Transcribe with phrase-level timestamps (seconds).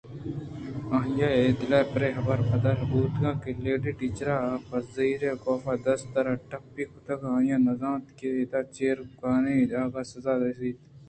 [0.97, 5.83] آئی ءِ دل پرے حبرءَ پدّرد بوتگ کہ لیڈی ٹیچر ءَ پہ زِبری کاف ءِ
[5.85, 10.77] دست ءَ را ٹپّی کُتگ ءُآئیءَ زانتگ کہ اِدا چیروکائی آہگ ءِ سزا رسیت